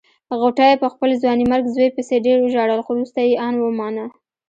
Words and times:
غوټۍ 0.39 0.73
په 0.81 0.87
خپل 0.93 1.09
ځوانيمرګ 1.21 1.65
زوی 1.75 1.89
پسې 1.95 2.15
ډېر 2.25 2.37
وژړل 2.41 2.81
خو 2.85 2.91
روسته 2.99 3.19
يې 3.27 3.35
ان 3.45 3.55
ومانه. 3.59 4.05